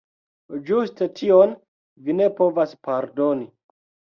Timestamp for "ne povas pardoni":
2.23-3.47